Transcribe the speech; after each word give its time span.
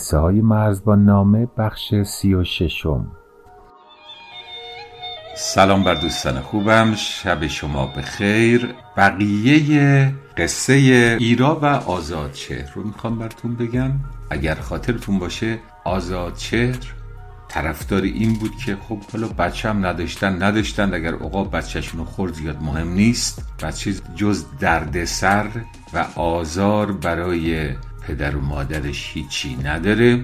قصه 0.00 0.18
های 0.18 0.40
مرزبان 0.40 1.04
نامه 1.04 1.48
بخش 1.58 1.94
سی 1.94 2.34
و 2.34 2.44
ششم. 2.44 3.06
سلام 5.36 5.84
بر 5.84 5.94
دوستان 5.94 6.40
خوبم. 6.40 6.94
شب 6.94 7.46
شما 7.46 7.86
به 7.86 8.02
خیر 8.02 8.74
بقیه 8.96 10.14
قصه 10.36 10.72
ایرا 11.20 11.58
و 11.62 11.64
آزادشهر 11.66 12.72
رو 12.74 12.82
می‌خوام 12.82 13.18
براتون 13.18 13.54
بگم. 13.54 13.92
اگر 14.30 14.54
خاطرتون 14.54 15.18
باشه 15.18 15.58
آزادشهر 15.84 16.78
طرفدار 17.48 18.02
این 18.02 18.34
بود 18.34 18.56
که 18.66 18.76
خب 18.88 18.98
حالا 19.12 19.28
بچه 19.28 19.68
هم 19.68 19.86
نداشتن 19.86 20.42
نداشتن. 20.42 20.94
اگر 20.94 21.14
عقاب 21.14 21.56
بچهشون 21.56 22.04
خورد 22.04 22.34
زیاد 22.34 22.62
مهم 22.62 22.92
نیست. 22.92 23.42
بچه 23.62 23.94
جز 24.16 24.44
دردسر 24.60 25.46
و 25.94 26.06
آزار 26.16 26.92
برای 26.92 27.70
پدر 28.08 28.36
و 28.36 28.40
مادرش 28.40 29.10
هیچی 29.14 29.56
نداره 29.64 30.22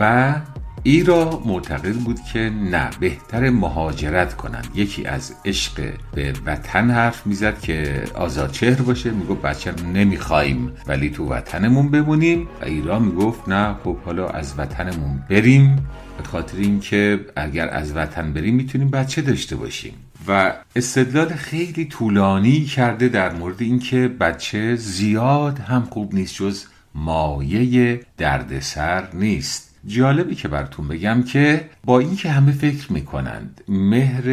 و 0.00 0.34
ایرا 0.82 1.42
معتقد 1.46 1.94
بود 1.94 2.20
که 2.32 2.50
نه 2.70 2.90
بهتر 3.00 3.50
مهاجرت 3.50 4.36
کنند. 4.36 4.68
یکی 4.74 5.06
از 5.06 5.34
عشق 5.44 5.92
به 6.14 6.32
وطن 6.46 6.90
حرف 6.90 7.26
می‌زد 7.26 7.60
که 7.60 8.04
آزاد 8.14 8.52
چهر 8.52 8.82
باشه. 8.82 9.10
می‌گفت 9.10 9.42
بچه 9.42 9.72
نمی‌خوایم 9.94 10.72
ولی 10.86 11.10
تو 11.10 11.28
وطنمون 11.28 11.90
بمونیم. 11.90 12.48
و 12.60 12.64
ایرا 12.64 12.98
می‌گفت 12.98 13.48
نه 13.48 13.74
خب 13.84 13.96
حالا 13.98 14.28
از 14.28 14.54
وطنمون 14.58 15.24
بریم. 15.30 15.88
به 16.18 16.24
خاطر 16.24 16.58
اینکه 16.58 17.20
اگر 17.36 17.68
از 17.68 17.96
وطن 17.96 18.32
بریم 18.32 18.54
می‌تونیم 18.54 18.90
بچه 18.90 19.22
داشته 19.22 19.56
باشیم. 19.56 19.94
و 20.28 20.52
استدلال 20.76 21.28
خیلی 21.28 21.84
طولانی 21.84 22.64
کرده 22.64 23.08
در 23.08 23.32
مورد 23.32 23.62
اینکه 23.62 24.08
بچه 24.08 24.76
زیاد 24.76 25.58
هم 25.58 25.88
خوب 25.90 26.14
نیست 26.14 26.34
جز 26.34 26.64
مایه 26.94 28.00
دردسر 28.16 29.08
نیست. 29.14 29.74
جالبی 29.86 30.34
که 30.34 30.48
براتون 30.48 30.88
بگم 30.88 31.22
که 31.22 31.70
با 31.84 31.98
اینکه 31.98 32.30
همه 32.30 32.52
فکر 32.52 32.92
می‌کنند 32.92 33.60
مهر 33.68 34.28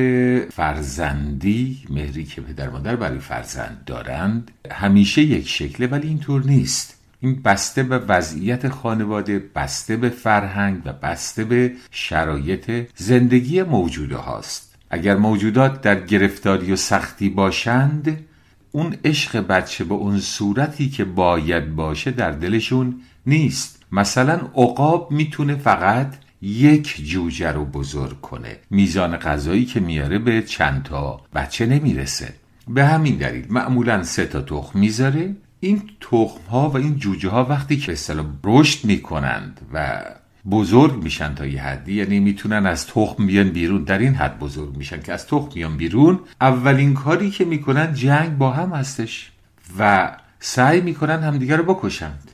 فرزندی 0.50 1.84
مهری 1.90 2.24
که 2.24 2.42
پدر 2.42 2.70
مادر 2.70 2.96
برای 2.96 3.20
فرزند 3.20 3.84
دارند 3.86 4.52
همیشه 4.72 5.22
یک 5.22 5.48
شکله 5.48 5.88
ولی 5.88 6.08
اینطور 6.08 6.44
نیست. 6.46 6.98
این 7.20 7.42
بسته 7.42 7.84
به 7.84 7.98
وضعیت 7.98 8.70
خانواده 8.70 9.44
بسته 9.56 9.98
به 9.98 10.10
فرهنگ 10.10 10.82
و 10.86 10.94
بسته 10.94 11.44
به 11.44 11.72
شرایط 11.92 12.72
زندگی 12.96 13.64
موجوده 13.64 14.18
هاست. 14.18 14.76
اگر 14.90 15.16
موجودات 15.16 15.82
در 15.82 16.00
گرفتاری 16.00 16.72
و 16.72 16.76
سختی 16.76 17.30
باشند 17.30 18.26
اون 18.72 18.96
عشق 19.06 19.48
بچه 19.48 19.84
به 19.84 19.94
اون 19.94 20.20
صورتی 20.20 20.90
که 20.90 21.06
باید 21.06 21.76
باشه 21.76 22.12
در 22.12 22.32
دلشون 22.32 23.02
نیست. 23.26 23.84
مثلا 23.92 24.34
عقاب 24.56 25.12
می‌تونه 25.12 25.56
فقط 25.56 26.16
یک 26.42 27.02
جوجه 27.06 27.52
رو 27.52 27.66
بزرگ 27.66 28.22
کنه. 28.22 28.58
میزان 28.70 29.18
غذایی 29.18 29.66
که 29.66 29.80
میاره 29.80 30.20
به 30.20 30.42
چند 30.42 30.84
تا 30.84 31.22
بچه 31.34 31.66
نمی‌رسه. 31.66 32.34
به 32.68 32.86
همین 32.86 33.16
دلیل 33.16 33.46
معمولا 33.50 34.04
سه 34.04 34.26
تا 34.26 34.42
تخم 34.42 34.80
می‌ذاره. 34.80 35.36
این 35.60 35.82
تخم 36.02 36.42
ها 36.52 36.70
و 36.70 36.78
این 36.78 36.98
جوجه 36.98 37.30
ها 37.30 37.46
وقتی 37.46 37.78
که 37.78 37.92
اصطلاح 37.92 38.26
رشد 38.44 38.86
می‌کنند 38.86 39.62
و 39.74 40.06
بزرگ 40.50 41.04
میشن 41.04 41.36
تا 41.36 41.46
یه 41.46 41.64
حدی. 41.64 41.94
یعنی 41.94 42.20
می‌تونن 42.20 42.66
از 42.66 42.88
تخم 42.88 43.28
بیان 43.28 43.50
بیرون. 43.50 43.84
در 43.84 43.98
این 43.98 44.16
حد 44.16 44.40
بزرگ 44.40 44.78
میشن 44.78 45.02
که 45.02 45.14
از 45.14 45.28
تخم 45.28 45.50
بیان 45.50 45.78
بیرون. 45.78 46.20
اولین 46.42 46.94
کاری 46.94 47.32
که 47.32 47.46
می‌کنن 47.46 47.94
جنگ 47.94 48.38
با 48.38 48.52
هم 48.52 48.70
هستش 48.70 49.32
و 49.80 50.12
سعی 50.40 50.82
می‌کنن 50.82 51.20
همدیگه 51.24 51.56
رو 51.56 51.64
بکشند. 51.64 52.32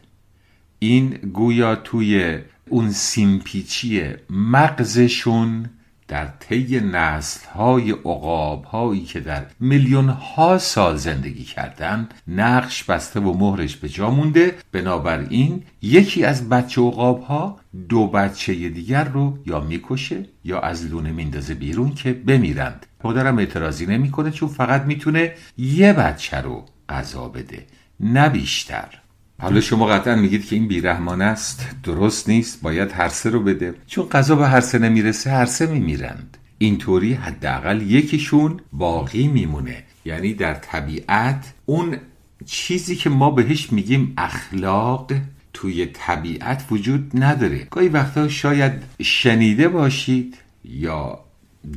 این 0.80 1.10
گویا 1.10 1.76
توی 1.76 2.38
اون 2.70 2.92
سیمپیچی 2.92 4.04
مغزشون 4.30 5.70
در 6.08 6.26
طی 6.40 6.80
نسل 6.80 7.50
های 7.50 7.92
عقاب 7.92 8.64
هایی 8.64 9.04
که 9.04 9.20
در 9.20 9.46
میلیون 9.60 10.10
ها 10.10 10.58
سال 10.58 10.96
زندگی 10.96 11.44
کردند 11.44 12.14
نقش 12.28 12.84
بسته 12.84 13.20
و 13.20 13.34
مهرش 13.34 13.76
به 13.76 13.90
جا 13.90 14.10
مونده. 14.12 14.56
بنابراین 14.72 15.64
یکی 15.82 16.24
از 16.24 16.50
بچه 16.50 16.82
عقاب 16.82 17.24
ها 17.24 17.60
دو 17.90 18.08
بچه 18.08 18.54
دیگر 18.54 19.04
رو 19.04 19.38
یا 19.46 19.60
می‌کشه 19.60 20.26
یا 20.44 20.60
از 20.60 20.86
لونه 20.86 21.12
میندازه 21.12 21.54
بیرون 21.54 21.94
که 21.94 22.14
بمیرند. 22.14 22.86
پدرم 23.00 23.38
اعتراضی 23.38 23.86
نمی‌کنه 23.86 24.32
چون 24.32 24.50
فقط 24.50 24.82
می‌تونه 24.82 25.34
یه 25.58 25.94
بچه 25.94 26.38
رو 26.38 26.66
غذا 26.90 27.28
بده 27.28 27.66
نه 28.00 28.30
بیشتر. 28.30 29.07
حالا 29.40 29.62
شما 29.62 29.86
قطعا 29.86 30.16
میگید 30.16 30.46
که 30.46 30.56
این 30.56 30.68
بیرحمان 30.68 31.22
است. 31.22 31.68
درست 31.84 32.30
نیست. 32.30 32.62
باید 32.62 32.92
هر 32.92 33.10
سه 33.10 33.30
رو 33.30 33.44
بده. 33.44 33.74
چون 33.88 34.10
غذا 34.10 34.36
به 34.36 34.48
هر 34.48 34.62
سه 34.62 34.80
نمی‌رسه 34.80 35.32
هر 35.32 35.46
سه 35.46 35.66
میمیرند. 35.66 36.38
اینطوری 36.58 37.14
حداقل 37.14 37.82
یکیشون 37.82 38.60
باقی 38.74 39.28
میمونه. 39.28 39.84
یعنی 40.06 40.34
در 40.34 40.54
طبیعت 40.54 41.54
اون 41.66 41.98
چیزی 42.46 42.96
که 42.96 43.10
ما 43.10 43.32
بهش 43.32 43.72
میگیم 43.72 44.14
اخلاق 44.18 45.12
توی 45.54 45.86
طبیعت 45.86 46.66
وجود 46.72 47.12
نداره. 47.14 47.68
گاهی 47.72 47.90
وقتا 47.90 48.28
شاید 48.28 48.74
شنیده 49.02 49.68
باشید 49.68 50.38
یا 50.66 51.20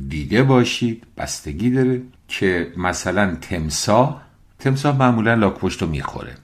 دیده 0.09 0.43
باشید 0.43 1.03
بستگی 1.17 1.69
داره 1.69 2.01
که 2.27 2.73
مثلا 2.77 3.35
تمساه 3.35 4.21
تمساه 4.59 4.97
معمولا 4.97 5.33
لاک 5.33 5.57
رو 5.59 5.87
می‌خوره. 5.87 6.35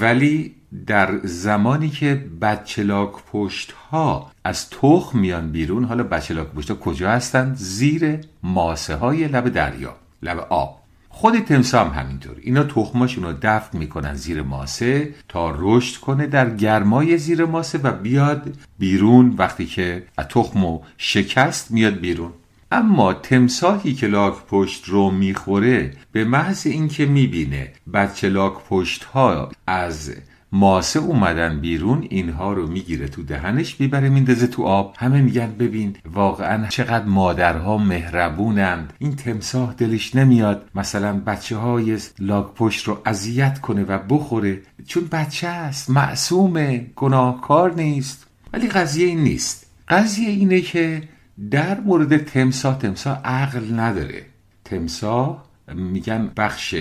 ولی 0.00 0.54
در 0.86 1.18
زمانی 1.24 1.88
که 1.88 2.24
بچلاک 2.40 3.12
پشت 3.32 3.72
ها 3.72 4.30
از 4.44 4.70
تخم 4.70 5.18
میان 5.18 5.52
بیرون 5.52 5.84
حالا 5.84 6.02
بچلاک 6.02 6.46
پشت 6.46 6.70
ها 6.70 6.76
کجا 6.76 7.10
هستند 7.10 7.56
زیر 7.56 8.18
ماسه 8.42 8.94
های 8.96 9.28
لب 9.28 9.48
دریا 9.48 9.96
لب 10.22 10.46
آب. 10.50 10.80
خود 11.08 11.38
تمسا 11.38 11.84
هم 11.84 12.02
همینطور. 12.02 12.36
اینا 12.40 12.64
تخماشون 12.64 13.24
رو 13.24 13.32
دفن 13.42 13.78
می‌کنن 13.78 14.14
زیر 14.14 14.42
ماسه 14.42 15.14
تا 15.28 15.54
رشد 15.58 16.00
کنه 16.00 16.26
در 16.26 16.50
گرمای 16.50 17.18
زیر 17.18 17.44
ماسه 17.44 17.78
و 17.78 17.92
بیاد 17.92 18.54
بیرون. 18.78 19.34
وقتی 19.38 19.66
که 19.66 20.02
تخم 20.30 20.64
و 20.64 20.80
شکست 20.98 21.70
میاد 21.70 21.94
بیرون. 21.94 22.32
اما 22.72 23.12
تمساهی 23.12 23.94
که 23.94 24.06
لاک 24.06 24.34
پشت 24.48 24.84
رو 24.84 25.10
می‌خوره 25.10 25.92
به 26.12 26.24
محض 26.24 26.66
اینکه 26.66 27.06
می‌بینه 27.06 27.72
بچه 27.94 28.28
لاک 28.28 28.54
پشت 28.68 29.04
ها 29.04 29.50
از 29.66 30.14
ماسه 30.52 31.00
اومدن 31.00 31.60
بیرون 31.60 32.06
اینها 32.10 32.52
رو 32.52 32.66
می‌گیره 32.66 33.08
تو 33.08 33.22
دهنش 33.22 33.80
می‌بره 33.80 34.08
میندازه 34.08 34.46
تو 34.46 34.62
آب. 34.62 34.94
همه 34.98 35.22
میگن 35.22 35.52
ببین 35.58 35.96
واقعا 36.12 36.66
چقدر 36.66 37.04
مادرها 37.04 37.78
مهربونند. 37.78 38.92
این 38.98 39.16
تمساه 39.16 39.74
دلش 39.74 40.14
نمیاد 40.14 40.70
مثلا 40.74 41.20
بچه 41.20 41.56
های 41.56 41.98
لاک 42.18 42.54
پشت 42.54 42.88
رو 42.88 42.98
اذیت 43.06 43.60
کنه 43.60 43.84
و 43.84 43.98
بخوره 44.08 44.62
چون 44.86 45.04
بچه 45.12 45.46
است 45.46 45.90
معصومه 45.90 46.86
گناهکار 46.96 47.74
نیست. 47.74 48.26
ولی 48.52 48.68
قضیه 48.68 49.06
این 49.06 49.20
نیست. 49.20 49.66
قضیه 49.88 50.28
اینه 50.28 50.60
که 50.60 51.02
در 51.50 51.80
مورد 51.80 52.24
تمسا 52.24 52.74
تمسا 52.74 53.14
عقل 53.24 53.80
نداره. 53.80 54.26
تمسا 54.64 55.44
میگن 55.74 56.30
بخش 56.36 56.74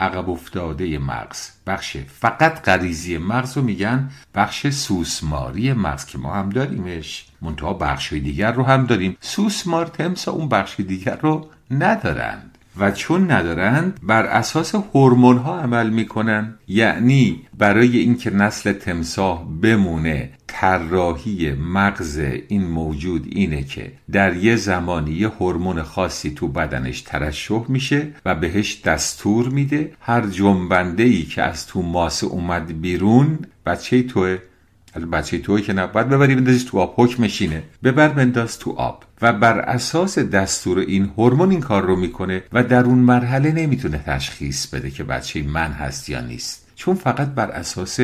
عقب 0.00 0.30
افتاده 0.30 0.98
مغز 0.98 1.50
بخش 1.66 1.96
فقط 1.96 2.62
غریزی 2.62 3.18
مغز 3.18 3.56
رو 3.56 3.62
میگن 3.62 4.10
بخش 4.34 4.66
سوسماری 4.68 5.72
مغز 5.72 6.04
که 6.04 6.18
ما 6.18 6.34
هم 6.34 6.50
داریمش. 6.50 7.26
منتها 7.42 7.72
بخش 7.72 8.12
دیگر 8.12 8.52
رو 8.52 8.62
هم 8.62 8.86
داریم. 8.86 9.16
سوسمار 9.20 9.86
تمسا 9.86 10.32
اون 10.32 10.48
بخش 10.48 10.80
دیگر 10.80 11.16
رو 11.16 11.48
ندارن 11.70 12.42
و 12.78 12.90
چون 12.90 13.30
ندارند 13.30 14.00
بر 14.02 14.26
اساس 14.26 14.74
هورمون 14.74 15.36
ها 15.36 15.60
عمل 15.60 15.90
می‌کنن. 15.90 16.54
یعنی 16.68 17.42
برای 17.58 17.98
اینکه 17.98 18.30
نسل 18.30 18.72
تمساه 18.72 19.48
بمونه 19.62 20.30
طراحی 20.46 21.52
مغز 21.52 22.18
این 22.48 22.64
موجود 22.66 23.26
اینه 23.28 23.62
که 23.62 23.92
در 24.12 24.36
یه 24.36 24.56
زمانی 24.56 25.10
یه 25.10 25.28
هورمون 25.28 25.82
خاصی 25.82 26.30
تو 26.30 26.48
بدنش 26.48 27.00
ترشح 27.00 27.64
میشه 27.68 28.08
و 28.24 28.34
بهش 28.34 28.80
دستور 28.84 29.48
میده. 29.48 29.92
هر 30.00 30.26
جنبنده 30.26 31.02
ای 31.02 31.22
که 31.22 31.42
از 31.42 31.66
تو 31.66 31.82
ماسه 31.82 32.26
اومد 32.26 32.80
بیرون 32.80 33.38
بچه 33.66 34.02
توه 34.02 34.38
بچه 34.98 35.38
توی 35.38 35.62
که 35.62 35.72
نه 35.72 35.86
باید 35.86 36.08
ببری 36.08 36.34
بندازیش 36.34 36.64
تو 36.64 36.78
آب. 36.78 36.94
حکمش 36.96 37.42
اینه. 37.42 37.62
ببر 37.84 38.08
بنداز 38.08 38.58
تو 38.58 38.70
آب. 38.70 39.04
و 39.22 39.32
بر 39.32 39.58
اساس 39.58 40.18
دستور 40.18 40.78
این 40.78 41.04
هورمون 41.16 41.50
این 41.50 41.60
کار 41.60 41.82
رو 41.82 41.96
می‌کنه 41.96 42.42
و 42.52 42.64
در 42.64 42.84
اون 42.84 42.98
مرحله 42.98 43.52
نمی‌تونه 43.52 43.98
تشخیص 43.98 44.66
بده 44.66 44.90
که 44.90 45.04
بچه 45.04 45.42
من 45.42 45.72
هست 45.72 46.08
یا 46.08 46.20
نیست. 46.20 46.66
چون 46.76 46.94
فقط 46.94 47.28
بر 47.28 47.50
اساس 47.50 48.00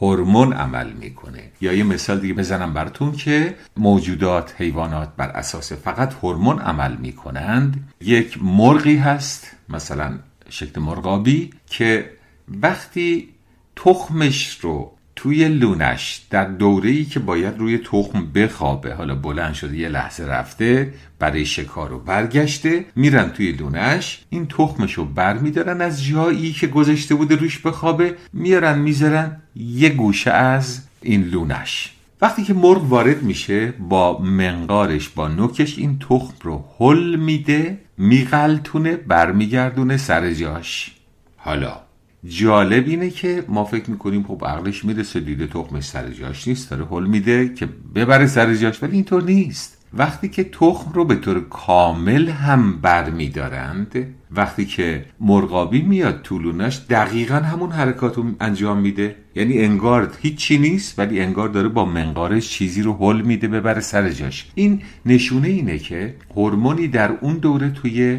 هورمون 0.00 0.52
عمل 0.52 0.92
می‌کنه. 0.92 1.42
یا 1.60 1.72
یه 1.72 1.84
مثال 1.84 2.20
دیگه 2.20 2.34
بزنم 2.34 2.74
براتون 2.74 3.12
که 3.12 3.54
موجودات 3.76 4.54
حیوانات 4.58 5.08
بر 5.16 5.28
اساس 5.28 5.72
فقط 5.72 6.14
هورمون 6.14 6.58
عمل 6.58 6.96
می‌کنند. 6.96 7.88
یک 8.00 8.38
مرغی 8.42 8.96
هست 8.96 9.50
مثلا 9.68 10.18
شکل 10.48 10.80
مرغابی 10.80 11.50
که 11.66 12.10
وقتی 12.48 13.28
تخمش 13.76 14.58
رو 14.60 14.92
توی 15.22 15.48
لونش 15.48 16.22
در 16.30 16.44
دوره 16.44 16.90
ای 16.90 17.04
که 17.04 17.20
باید 17.20 17.58
روی 17.58 17.78
تخم 17.78 18.26
بخوابه. 18.34 18.94
حالا 18.94 19.14
بلند 19.14 19.54
شده 19.54 19.76
یه 19.76 19.88
لحظه 19.88 20.24
رفته 20.24 20.94
برای 21.18 21.46
شکار 21.46 21.92
و 21.92 21.98
برگشته 21.98 22.84
میرن 22.96 23.30
توی 23.30 23.52
لونش. 23.52 24.24
این 24.30 24.46
تخمش 24.46 24.92
رو 24.92 25.04
بر 25.04 25.38
میدارن 25.38 25.80
از 25.80 26.04
جایی 26.04 26.52
که 26.52 26.66
گذاشته 26.66 27.14
بوده 27.14 27.36
روش 27.36 27.58
بخوابه. 27.58 28.14
میارن 28.32 28.78
می‌ذارن 28.78 29.36
یه 29.56 29.88
گوشه 29.88 30.30
از 30.30 30.82
این 31.02 31.24
لونش. 31.24 31.92
وقتی 32.20 32.42
که 32.42 32.54
مرغ 32.54 32.84
وارد 32.84 33.22
میشه 33.22 33.72
با 33.72 34.18
منقارش 34.18 35.08
با 35.08 35.28
نوکش 35.28 35.78
این 35.78 35.98
تخم 35.98 36.34
رو 36.42 36.64
حل 36.78 37.16
میده 37.16 37.78
میغلتونه 37.98 38.96
برمیگردونه 38.96 39.96
سر 39.96 40.32
جاش. 40.32 40.94
حالا 41.36 41.89
جالب 42.24 42.86
اینه 42.86 43.10
که 43.10 43.44
ما 43.48 43.64
فکر 43.64 43.90
می‌کنیم 43.90 44.22
خب 44.22 44.42
عقلش 44.46 44.84
می‌رسه 44.84 45.20
دیده 45.20 45.46
تخمش 45.46 45.84
سر 45.84 46.10
جاش 46.10 46.48
نیست 46.48 46.70
داره 46.70 46.84
حل 46.84 47.06
میده 47.06 47.54
که 47.54 47.68
ببره 47.94 48.26
سر 48.26 48.54
جاش 48.54 48.82
ولی 48.82 48.92
اینطور 48.92 49.22
نیست. 49.22 49.80
وقتی 49.94 50.28
که 50.28 50.44
تخم 50.44 50.92
رو 50.92 51.04
به 51.04 51.14
طور 51.14 51.40
کامل 51.40 52.28
هم 52.28 52.80
بر 52.80 53.10
میدارند 53.10 54.14
وقتی 54.30 54.64
که 54.64 55.04
مرغابی 55.20 55.82
میاد 55.82 56.22
طولونش 56.22 56.80
دقیقا 56.90 57.34
همون 57.34 57.70
حرکات 57.70 58.16
رو 58.16 58.24
انجام 58.40 58.78
میده. 58.78 59.16
یعنی 59.34 59.58
انگار 59.58 60.12
هیچی 60.22 60.58
نیست 60.58 60.98
ولی 60.98 61.20
انگار 61.20 61.48
داره 61.48 61.68
با 61.68 61.84
منقارش 61.84 62.48
چیزی 62.48 62.82
رو 62.82 62.96
حل 62.96 63.20
میده 63.20 63.48
ببره 63.48 63.80
سر 63.80 64.10
جاش. 64.10 64.50
این 64.54 64.82
نشونه 65.06 65.48
اینه 65.48 65.78
که 65.78 66.14
هورمونی 66.36 66.88
در 66.88 67.12
اون 67.20 67.36
دوره 67.36 67.70
توی 67.70 68.18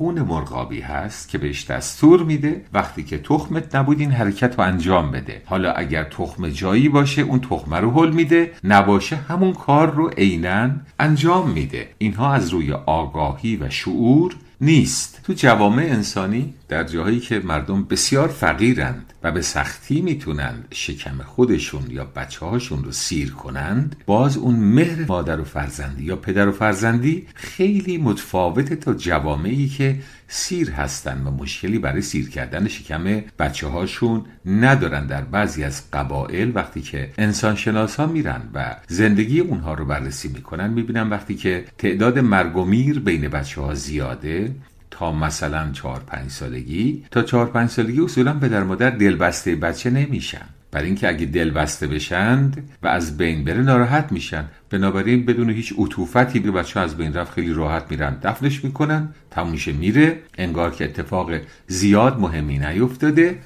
خون 0.00 0.22
مرغابی 0.22 0.80
هست 0.80 1.28
که 1.28 1.38
بهش 1.38 1.70
دستور 1.70 2.22
میده 2.22 2.64
وقتی 2.72 3.02
که 3.02 3.18
تخمت 3.18 3.74
نبود 3.74 4.00
این 4.00 4.10
حرکت 4.10 4.58
رو 4.58 4.64
انجام 4.64 5.10
بده. 5.10 5.42
حالا 5.44 5.72
اگر 5.72 6.04
تخم 6.04 6.48
جایی 6.48 6.88
باشه 6.88 7.22
اون 7.22 7.40
تخمه 7.40 7.76
رو 7.76 7.90
حل 7.90 8.10
میده. 8.10 8.52
نباشه 8.64 9.16
همون 9.16 9.52
کار 9.52 9.90
رو 9.90 10.08
عینا 10.08 10.70
انجام 10.98 11.50
میده. 11.50 11.88
اینها 11.98 12.34
از 12.34 12.48
روی 12.48 12.72
آگاهی 12.72 13.56
و 13.56 13.70
شعور 13.70 14.36
نیست. 14.60 15.20
تو 15.24 15.32
جوامع 15.32 15.82
انسانی 15.82 16.54
در 16.68 16.84
جاهایی 16.84 17.20
که 17.20 17.40
مردم 17.44 17.84
بسیار 17.84 18.28
فقیرند 18.28 19.12
و 19.22 19.32
به 19.32 19.42
سختی 19.42 20.00
می‌تونند 20.00 20.68
شکم 20.70 21.22
خودشون 21.22 21.82
یا 21.90 22.04
بچه 22.04 22.46
هاشون 22.46 22.84
رو 22.84 22.92
سیر 22.92 23.30
کنند 23.30 23.96
باز 24.06 24.36
اون 24.36 24.54
مهر 24.54 25.04
مادر 25.08 25.40
و 25.40 25.44
فرزندی 25.44 26.04
یا 26.04 26.16
پدر 26.16 26.48
و 26.48 26.52
فرزندی 26.52 27.26
خیلی 27.34 27.98
متفاوته 27.98 28.76
تا 28.76 28.94
جوامعی 28.94 29.68
که 29.68 29.96
سیر 30.32 30.70
هستن 30.70 31.22
و 31.26 31.30
مشکلی 31.30 31.78
برای 31.78 32.02
سیر 32.02 32.30
کردن 32.30 32.68
شکم 32.68 33.22
بچه 33.38 33.66
هاشون 33.66 34.24
ندارن 34.46 35.06
در 35.06 35.20
بعضی 35.20 35.64
از 35.64 35.90
قبایل. 35.90 36.52
وقتی 36.54 36.80
که 36.80 37.10
انسان 37.18 37.56
شناس 37.56 37.96
ها 37.96 38.06
میرن 38.06 38.42
و 38.54 38.76
زندگی 38.88 39.40
اونها 39.40 39.74
رو 39.74 39.84
بررسی 39.84 40.28
می‌کنن 40.28 40.70
می‌بینن 40.70 41.10
وقتی 41.10 41.34
که 41.34 41.64
تعداد 41.78 42.18
مرگ 42.18 42.56
و 42.56 42.64
میر 42.64 43.00
بین 43.00 43.28
بچه 43.28 43.60
ها 43.60 43.74
زیاده 43.74 44.54
تا 44.90 45.12
مثلا 45.12 45.72
چهار 45.72 46.00
پنج 46.06 46.30
سالگی 46.30 47.04
تا 47.10 47.22
چهار 47.22 47.46
پنج 47.46 47.70
سالگی 47.70 48.00
اصولا 48.00 48.38
پدر 48.38 48.62
مادر 48.62 48.90
دلبسته 48.90 49.56
بچه 49.56 49.90
نمیشن. 49.90 50.46
برای 50.72 50.86
اینکه 50.86 51.08
اگه 51.08 51.26
دل 51.26 51.50
بسته 51.50 51.86
بشند 51.86 52.70
و 52.82 52.88
از 52.88 53.16
بین 53.16 53.44
بره 53.44 53.62
ناراحت 53.62 54.12
میشن. 54.12 54.44
بنابراین 54.70 55.24
بدون 55.24 55.50
هیچ 55.50 55.74
عطوفتی 55.78 56.40
به 56.40 56.50
بچه 56.50 56.80
از 56.80 56.96
بین 56.96 57.14
رفت 57.14 57.32
خیلی 57.32 57.52
راحت 57.52 57.90
میرن 57.90 58.18
دفنش 58.22 58.64
می‌کنن 58.64 59.14
تموشه 59.30 59.72
میره. 59.72 60.18
انگار 60.38 60.70
که 60.70 60.84
اتفاق 60.84 61.30
زیاد 61.66 62.20
مهمی 62.20 62.58
نیفتاده 62.58 63.38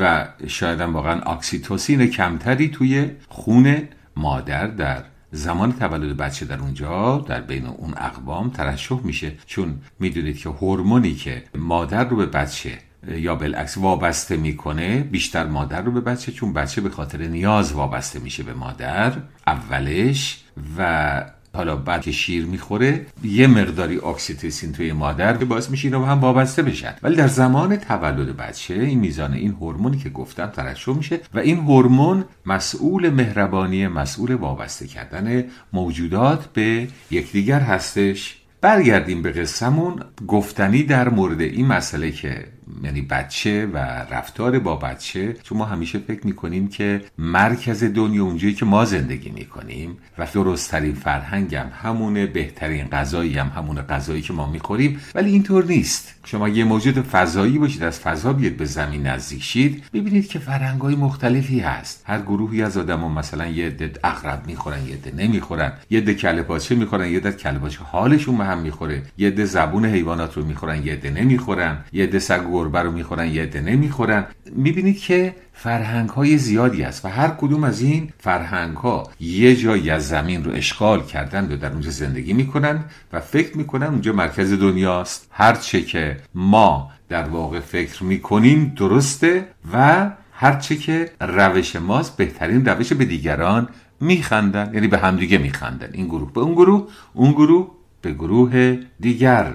و 0.00 0.28
شاید 0.46 0.80
واقعا 0.80 1.20
اکسیتوسین 1.20 2.06
کمتری 2.06 2.68
توی 2.68 3.10
خون 3.28 3.76
مادر 4.16 4.66
در 4.66 5.04
زمان 5.30 5.72
تولد 5.72 6.16
بچه 6.16 6.46
در 6.46 6.58
اونجا 6.58 7.24
در 7.28 7.40
بین 7.40 7.66
اون 7.66 7.94
اقوام 7.96 8.50
ترشح 8.50 9.00
میشه. 9.04 9.32
چون 9.46 9.74
می‌دونید 10.00 10.38
که 10.38 10.48
هورمونی 10.48 11.14
که 11.14 11.42
مادر 11.54 12.08
رو 12.08 12.16
به 12.16 12.26
بچه 12.26 12.78
یا 13.08 13.34
بالعکس 13.34 13.78
وابسته 13.78 14.36
می‌کنه 14.36 15.00
بیشتر 15.00 15.46
مادر 15.46 15.82
رو 15.82 15.92
به 15.92 16.00
بچه 16.00 16.32
چون 16.32 16.52
بچه 16.52 16.80
به 16.80 16.90
خاطر 16.90 17.22
نیاز 17.22 17.72
وابسته 17.72 18.18
میشه 18.18 18.42
به 18.42 18.54
مادر 18.54 19.12
اولش. 19.46 20.44
و 20.78 21.24
حالا 21.54 21.76
بعد 21.76 22.02
که 22.02 22.12
شیر 22.12 22.44
می‌خوره 22.44 23.06
یه 23.24 23.46
مقداری 23.46 23.98
اکسیتوسین 23.98 24.72
توی 24.72 24.92
مادر 24.92 25.36
که 25.36 25.44
باعث 25.44 25.70
میشه 25.70 25.88
اینا 25.88 26.06
هم 26.06 26.20
وابسته 26.20 26.62
بشن. 26.62 26.94
ولی 27.02 27.16
در 27.16 27.28
زمان 27.28 27.76
تولد 27.76 28.36
بچه 28.36 28.74
این 28.74 29.00
میزان 29.00 29.32
این 29.32 29.50
هورمونی 29.50 29.98
که 29.98 30.10
گفتم 30.10 30.46
ترشح 30.46 30.92
میشه 30.92 31.20
و 31.34 31.38
این 31.38 31.58
هورمون 31.58 32.24
مسئول 32.46 33.10
مهربانی 33.10 33.86
مسئول 33.86 34.34
وابسته 34.34 34.86
کردن 34.86 35.44
موجودات 35.72 36.46
به 36.52 36.88
یکدیگر 37.10 37.60
هستش. 37.60 38.36
برگردیم 38.60 39.22
به 39.22 39.32
قصهمون. 39.32 40.00
گفتنی 40.28 40.82
در 40.82 41.08
مورد 41.08 41.40
این 41.40 41.66
مسئله 41.66 42.10
که 42.10 42.44
یعنی 42.84 43.02
بچه 43.02 43.66
و 43.66 43.78
رفتار 44.10 44.58
با 44.58 44.76
بچه 44.76 45.36
چون 45.42 45.58
ما 45.58 45.64
همیشه 45.64 45.98
فکر 45.98 46.26
می‌کنیم 46.26 46.68
که 46.68 47.04
مرکز 47.18 47.84
دنیا 47.84 48.24
اونجایی 48.24 48.54
که 48.54 48.64
ما 48.64 48.84
زندگی 48.84 49.30
می‌کنیم 49.30 49.98
و 50.18 50.26
درستترین 50.34 50.94
فرهنگ 50.94 51.54
هم 51.54 51.70
همونه 51.82 52.26
بهترین 52.26 52.88
غذایی 52.88 53.38
هم 53.38 53.52
همون 53.56 53.82
غذایی 53.82 54.22
که 54.22 54.32
ما 54.32 54.50
می‌خوریم 54.50 55.00
ولی 55.14 55.30
اینطور 55.30 55.64
نیست. 55.64 56.14
شما 56.24 56.48
یه 56.48 56.64
موجود 56.64 57.00
فضایی 57.00 57.58
باشید 57.58 57.82
از 57.82 58.00
فضا 58.00 58.32
بیاد 58.32 58.52
به 58.52 58.64
زمین 58.64 59.06
نزدیک 59.06 59.42
شید 59.42 59.84
ببینید 59.92 60.28
که 60.28 60.38
فرهنگ 60.38 60.82
مختلفی 60.82 61.60
هست. 61.60 62.02
هر 62.06 62.20
گروهی 62.20 62.62
از 62.62 62.76
آدم 62.76 63.00
ها 63.00 63.08
مثلا 63.08 63.46
یه 63.46 63.66
عده 63.66 63.92
اغرب 64.04 64.46
می‌خورن 64.46 64.86
یه 64.88 64.94
عده 64.94 65.12
نمی‌خورن 65.16 65.72
یه 65.90 66.00
عده 66.00 66.14
کله 66.14 66.42
پاچه 66.42 66.74
می‌خورن 66.74 67.08
یه 67.10 67.16
عده 67.16 67.32
کله 67.32 67.60
حالشون 67.84 68.38
به 68.38 68.44
هم 68.44 68.58
می‌خوره 68.58 69.02
یه 69.18 69.28
عده 69.28 69.44
زبون 69.44 69.84
حیوانات 69.84 70.36
رو 70.36 70.44
می‌خورن 70.44 70.86
یه 70.86 70.92
عده 70.92 71.10
نمی‌خورن 71.10 71.78
یه 71.92 72.04
عده 72.04 72.18
سگ 72.18 72.53
گربه 72.54 72.80
رو 72.82 72.92
می‌خورن 72.92 73.28
یه 73.28 73.42
عده 73.42 73.60
نمی‌خورن. 73.60 74.26
می‌بینید 74.52 74.98
که 74.98 75.34
فرهنگ 75.52 76.08
های 76.08 76.38
زیادی 76.38 76.82
است 76.82 77.04
و 77.04 77.08
هر 77.08 77.28
کدوم 77.28 77.64
از 77.64 77.80
این 77.80 78.12
فرهنگ 78.18 78.76
ها 78.76 79.10
یه 79.20 79.56
جایی 79.56 79.90
از 79.90 80.08
زمین 80.08 80.44
رو 80.44 80.52
اشغال 80.52 81.02
کردن 81.02 81.52
و 81.52 81.56
در 81.56 81.72
اونجا 81.72 81.90
زندگی 81.90 82.32
می‌کنن 82.32 82.84
و 83.12 83.20
فکر 83.20 83.56
می‌کنن 83.56 83.86
اونجا 83.86 84.12
مرکز 84.12 84.52
دنیاست. 84.52 85.28
هرچه 85.30 85.82
که 85.82 86.16
ما 86.34 86.90
در 87.08 87.28
واقع 87.28 87.60
فکر 87.60 88.04
می‌کنیم 88.04 88.72
درسته 88.76 89.46
و 89.72 90.10
هرچه 90.32 90.76
که 90.76 91.10
روش 91.20 91.76
ماست 91.76 92.16
بهترین 92.16 92.64
روش 92.64 92.92
به 92.92 93.04
دیگران 93.04 93.68
میخندن 94.00 94.70
یعنی 94.74 94.88
به 94.88 94.98
همدیگه 94.98 95.38
میخندن. 95.38 95.88
این 95.92 96.06
گروه 96.06 96.32
به 96.32 96.40
اون 96.40 96.54
گروه 96.54 96.88
اون 97.14 97.32
گروه 97.32 97.70
به 98.02 98.12
گروه 98.12 98.78
دیگر. 99.00 99.52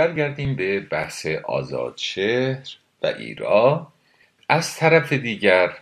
برگردیم 0.00 0.56
به 0.56 0.80
بحث 0.80 1.26
آزادشهر 1.26 2.68
و 3.02 3.06
ایرا. 3.06 3.92
از 4.48 4.76
طرف 4.76 5.12
دیگر 5.12 5.72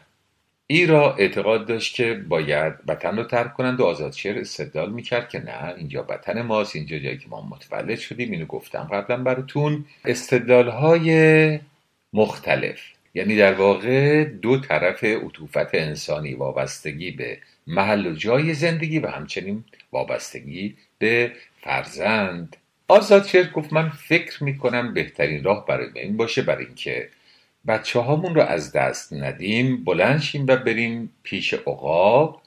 ایرا 0.66 1.14
اعتقاد 1.14 1.66
داشت 1.66 1.94
که 1.94 2.14
باید 2.14 2.74
وطن 2.86 3.16
رو 3.16 3.24
ترک 3.24 3.54
کنند 3.54 3.80
و 3.80 3.84
آزادشهر 3.84 4.38
استدلال 4.38 4.92
می‌کرد 4.92 5.28
که 5.28 5.38
نه 5.38 5.74
اینجا 5.76 6.06
وطن 6.08 6.42
ماست 6.42 6.76
اینجا 6.76 6.98
جایی 6.98 7.18
که 7.18 7.28
ما 7.28 7.48
متولد 7.50 7.98
شدیم 7.98 8.30
اینو 8.30 8.46
گفتم 8.46 8.88
قبلا 8.92 9.16
براتون. 9.16 9.84
استدلال 10.04 10.68
های 10.68 11.60
مختلف 12.12 12.80
یعنی 13.14 13.36
در 13.36 13.54
واقع 13.54 14.24
دو 14.24 14.60
طرف 14.60 15.04
عطوفت 15.04 15.74
انسانی 15.74 16.34
وابستگی 16.34 17.10
به 17.10 17.38
محل 17.66 18.06
و 18.06 18.14
جای 18.14 18.54
زندگی 18.54 18.98
و 18.98 19.06
همچنین 19.06 19.64
وابستگی 19.92 20.76
به 20.98 21.32
فرزند. 21.62 22.56
آزادشهر 22.88 23.50
گفت 23.50 23.72
من 23.72 23.88
فکر 23.88 24.44
می‌کنم 24.44 24.94
بهترین 24.94 25.44
راه 25.44 25.66
برای 25.66 25.88
این 25.94 26.16
باشه 26.16 26.42
برای 26.42 26.66
اینکه 26.66 27.08
بچه 27.66 28.00
هامون 28.00 28.34
رو 28.34 28.42
از 28.42 28.72
دست 28.72 29.12
ندیم 29.12 29.84
بلند 29.84 30.20
شیم 30.20 30.44
و 30.48 30.56
بریم 30.56 31.12
پیش 31.22 31.54
عقاب 31.54 32.42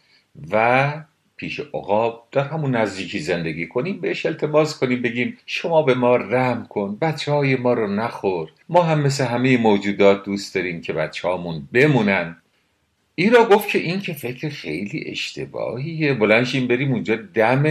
و 0.51 0.93
پیش 1.37 1.59
عقاب 1.59 2.27
در 2.31 2.43
همون 2.43 2.75
نزدیکی 2.75 3.19
زندگی 3.19 3.67
کنیم 3.67 4.01
بهش 4.01 4.25
التماس 4.25 4.79
کنیم 4.79 5.01
بگیم 5.01 5.37
شما 5.45 5.81
به 5.81 5.93
ما 5.93 6.15
رحم 6.15 6.65
کن 6.69 6.97
بچه 7.01 7.31
های 7.31 7.55
ما 7.55 7.73
رو 7.73 7.87
نخور. 7.87 8.49
ما 8.69 8.83
هم 8.83 9.01
مثل 9.01 9.25
همه 9.25 9.57
موجودات 9.57 10.23
دوست 10.25 10.55
داریم 10.55 10.81
که 10.81 10.93
بچه 10.93 11.27
هامون 11.27 11.67
بمونن. 11.73 12.40
ایرا 13.15 13.45
گفت 13.45 13.69
که 13.69 13.79
این 13.79 14.01
که 14.01 14.13
فکر 14.13 14.49
خیلی 14.49 15.03
اشتباهیه. 15.07 16.13
بلنشیم 16.13 16.67
بریم 16.67 16.91
اونجا 16.91 17.15
دم 17.15 17.65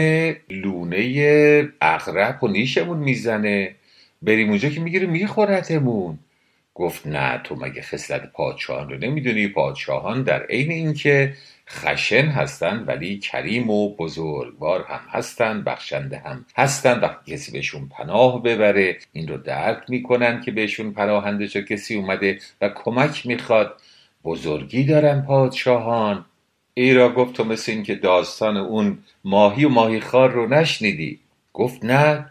لونه 0.50 1.68
اغرب 1.80 2.44
و 2.44 2.48
نیشمون 2.48 2.98
می‌زنه. 2.98 3.74
بریم 4.22 4.48
اونجا 4.48 4.68
که 4.68 4.80
می‌گیره 4.80 5.06
میخورتمون. 5.06 6.18
گفت 6.74 7.06
نه 7.06 7.40
تو 7.44 7.54
مگه 7.54 7.82
خصلت 7.82 8.32
پادشاهان 8.32 8.88
رو 8.90 8.98
نمی‌دونی؟ 8.98 9.48
پادشاهان 9.48 10.22
در 10.22 10.46
عین 10.46 10.70
اینکه 10.70 11.34
خشن 11.68 12.26
هستند 12.26 12.88
ولی 12.88 13.18
کریم 13.18 13.70
و 13.70 13.96
بزرگوار 13.96 14.84
هم 14.88 15.00
هستند 15.10 15.64
بخشنده 15.64 16.18
هم 16.18 16.44
هستند 16.56 17.02
وقتی 17.02 17.32
کسی 17.32 17.52
بهشون 17.52 17.88
پناه 17.88 18.42
ببره. 18.42 18.98
این 19.12 19.28
رو 19.28 19.36
درک 19.36 19.82
می‌کنن 19.88 20.40
که 20.40 20.50
بهشون 20.50 20.92
پناهنده 20.92 21.48
چه 21.48 21.62
کسی 21.62 21.94
اومده 21.94 22.38
و 22.60 22.68
کمک 22.68 23.26
می‌خواد. 23.26 23.80
بزرگی 24.24 24.84
دارن 24.84 25.22
پادشاهان. 25.22 26.24
ایرا 26.74 27.12
گفت 27.12 27.34
تو 27.34 27.44
مثل 27.44 27.72
این 27.72 27.82
که 27.82 27.94
داستان 27.94 28.56
اون 28.56 28.98
ماهی 29.24 29.64
و 29.64 29.68
ماهیخوار 29.68 30.30
رو 30.30 30.48
نشنیدی. 30.48 31.18
گفت 31.52 31.84
نه. 31.84 32.30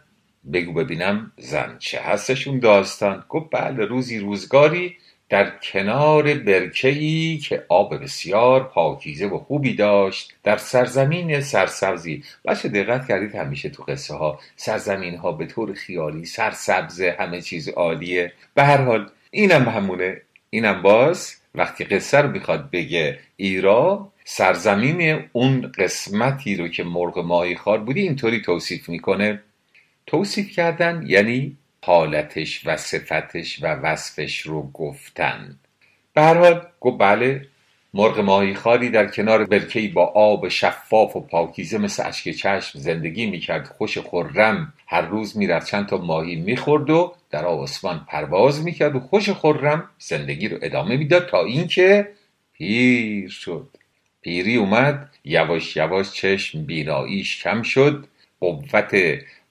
بگو 0.54 0.74
ببینم 0.74 1.32
زن 1.38 1.76
چه 1.80 2.00
هستش 2.00 2.48
اون 2.48 2.60
داستان. 2.60 3.24
گفت 3.30 3.48
بله 3.52 3.86
روزی 3.86 4.20
روزگاری 4.20 4.96
در 5.30 5.52
کنار 5.60 6.34
برکه‌ای 6.34 7.38
که 7.38 7.66
آب 7.70 8.04
بسیار 8.04 8.64
پاکیزه 8.64 9.28
و 9.28 9.38
خوبی 9.38 9.76
داشت 9.76 10.34
در 10.44 10.58
سرزمین 10.58 11.42
سرسبزی. 11.42 12.24
بچه 12.46 12.70
دقت 12.70 13.08
کردید 13.08 13.36
همیشه 13.36 13.70
تو 13.70 13.84
قصه 13.84 14.16
ها 14.16 14.40
سرزمین 14.56 15.16
ها 15.16 15.32
به 15.32 15.46
طور 15.46 15.74
خیالی 15.74 16.26
سرسبزه 16.26 17.16
همه 17.20 17.42
چیز 17.42 17.70
عالیه. 17.70 18.34
به 18.54 18.64
هر 18.64 18.82
حال 18.82 19.10
اینم 19.32 19.70
همونه. 19.70 20.22
اینم 20.50 20.82
باز 20.82 21.39
وقتی 21.56 21.84
قصه 21.84 22.18
رو 22.18 22.32
می‌خواد 22.32 22.72
بگه 22.72 23.20
ایرا 23.36 24.12
سرزمین 24.26 25.24
اون 25.34 25.72
قسمتی 25.78 26.56
رو 26.56 26.68
که 26.68 26.84
مرغ 26.84 27.20
ماهی 27.20 27.56
خار 27.56 27.78
بودی 27.78 28.02
اینطوری 28.02 28.42
توصیف 28.42 28.90
می‌کنه. 28.90 29.42
توصیف 30.08 30.52
کردن 30.52 31.04
یعنی 31.08 31.58
حالتش 31.86 32.68
و 32.68 32.78
صفتش 32.78 33.64
و 33.64 33.68
وصفش 33.68 34.42
رو 34.42 34.72
گفتن. 34.72 35.60
به 36.14 36.22
هر 36.22 36.38
حال 36.38 36.68
گفت 36.80 36.98
بله 37.00 37.48
مرغ 37.94 38.20
ماهی 38.20 38.54
خاری 38.54 38.90
در 38.90 39.08
کنار 39.08 39.46
برکهی 39.46 39.88
با 39.88 40.06
آب 40.06 40.48
شفاف 40.48 41.16
و 41.16 41.20
پاکیزه 41.20 41.78
مثل 41.78 42.08
اشک 42.08 42.30
چشم 42.30 42.80
زندگی 42.80 43.26
می‌کرد. 43.26 43.68
خوش 43.78 43.98
خورم 43.98 44.74
هر 44.88 45.02
روز 45.02 45.38
می‌رفت. 45.38 45.68
چند 45.68 45.86
تا 45.88 45.98
ماهی 45.98 46.36
می‌خورد 46.36 46.90
و 46.90 47.14
در 47.30 47.46
آسمان 47.46 48.06
پرواز 48.08 48.64
می‌کرد 48.64 48.96
و 48.96 49.00
خوش 49.00 49.30
خورم 49.30 49.90
زندگی 50.00 50.48
رو 50.48 50.58
ادامه 50.62 50.98
می‌داد 50.98 51.30
تا 51.30 51.44
اینکه 51.44 52.08
پیر 52.54 53.30
شد. 53.30 53.68
پیری 54.22 54.56
اومد. 54.56 55.10
یواش 55.26 55.78
یواش 55.78 56.12
چشم 56.12 56.66
بیناییش 56.66 57.44
کم 57.44 57.62
شد. 57.62 58.08
قوت 58.40 58.96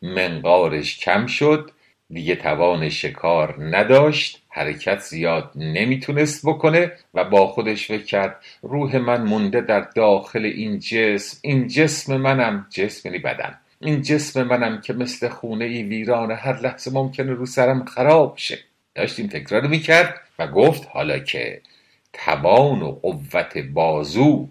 منقارش 0.02 0.98
کم 0.98 1.26
شد. 1.26 1.70
دیگه 2.10 2.36
توان 2.36 2.88
شکار 2.88 3.56
نداشت 3.76 4.42
حرکت 4.48 4.98
زیاد 4.98 5.50
نمی‌تونست 5.54 6.46
بکنه 6.46 6.92
و 7.14 7.24
با 7.24 7.46
خودش 7.46 7.86
فکر 7.86 8.04
کرد 8.04 8.44
روح 8.62 8.96
من 8.96 9.22
مونده 9.22 9.60
در 9.60 9.80
داخل 9.80 10.44
این 10.44 10.78
جسم 10.78 11.38
این 11.42 11.68
جسم 11.68 12.16
منم 12.16 12.66
جسم 12.70 13.08
یعنی 13.08 13.18
بدن 13.18 13.58
این 13.80 14.02
جسم 14.02 14.42
منم 14.42 14.80
که 14.80 14.92
مثل 14.92 15.28
خونه 15.28 15.64
ای 15.64 15.82
ویران 15.82 16.30
هر 16.30 16.60
لحظه 16.60 16.90
ممکنه 16.90 17.32
رو 17.32 17.46
سرم 17.46 17.84
خراب 17.84 18.36
شه. 18.36 18.58
داشت 18.94 19.18
این 19.18 19.28
فکر 19.28 19.60
رو 19.60 19.68
می‌کرد 19.68 20.20
و 20.38 20.46
گفت 20.46 20.88
حالا 20.92 21.18
که 21.18 21.62
توان 22.12 22.82
و 22.82 22.92
قوت 22.92 23.58
بازو 23.58 24.48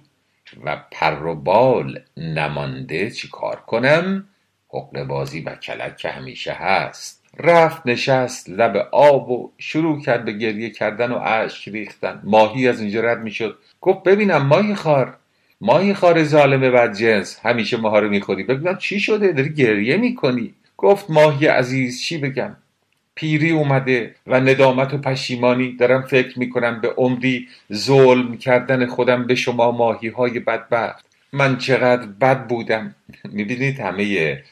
و 0.64 0.78
پر 0.92 1.24
و 1.24 1.36
بال 1.36 2.02
نمانده 2.18 3.12
چی 3.12 3.30
کار 3.32 3.56
کنم؟ 3.56 4.30
حقل 4.74 5.04
بازی 5.04 5.42
و 5.42 5.56
کلک 5.56 5.98
که 5.98 6.10
همیشه 6.10 6.54
هست. 6.54 7.17
رفت 7.40 7.82
نشست 7.86 8.50
لب 8.50 8.88
آب 8.92 9.32
و 9.32 9.52
شروع 9.58 10.02
کرد 10.02 10.26
به 10.26 10.32
گریه 10.32 10.70
کردن 10.70 11.12
و 11.12 11.20
اشک 11.24 11.68
ریختن. 11.68 12.22
ماهی 12.24 12.68
از 12.68 12.82
اینجا 12.82 13.02
رد 13.02 13.22
می‌شد. 13.22 13.58
گفت 13.82 14.04
ببینم 14.04 14.46
ماهی 14.46 14.76
خار. 14.76 15.18
ماهی 15.62 15.94
خار 15.94 16.24
ظالم 16.24 16.62
بد 16.62 16.94
جنس. 16.94 17.40
همیشه 17.44 17.78
ماها 17.78 18.00
رو 18.00 18.10
می‌خوری 18.10 18.44
ببینم 18.44 18.78
چی 18.78 19.00
شده؟ 19.00 19.32
داری 19.32 19.54
گریه 19.54 19.98
می‌کنی. 19.98 20.54
گفت 20.78 21.10
ماهی 21.10 21.48
عزیز 21.48 22.02
چی 22.02 22.18
بگم؟ 22.18 22.56
پیری 23.16 23.52
اومده 23.52 24.16
و 24.28 24.40
ندامت 24.40 24.94
و 24.94 24.98
پشیمانی. 24.98 25.76
دارم 25.76 26.02
فکر 26.02 26.40
می‌کنم 26.40 26.82
به 26.82 26.90
عمری 26.90 27.48
ظلم 27.74 28.38
کردن 28.38 28.86
خودم 28.86 29.28
به 29.28 29.36
شما 29.36 29.72
ماهی 29.72 30.08
های 30.08 30.40
بدبخت. 30.40 31.07
من 31.34 31.58
چقدر 31.58 32.06
بد 32.06 32.48
بودم. 32.48 32.96
می‌بینید 33.24 33.80
همه 33.80 34.44